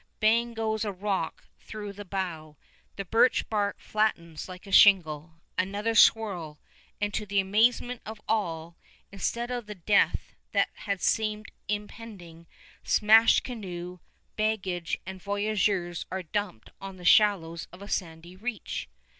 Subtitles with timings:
[0.19, 2.57] Bang goes a rock through the bow.
[2.95, 5.33] The birch bark flattens like a shingle.
[5.59, 6.57] Another swirl,
[6.99, 8.75] and, to the amazement of all,
[9.11, 12.47] instead of the death that had seemed impending,
[12.83, 13.99] smashed canoe,
[14.37, 18.89] baggage, and voyageurs are dumped on the shallows of a sandy reach.